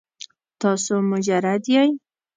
تاسو 0.61 0.93
مجرد 1.11 1.63
یې؟ 1.73 1.83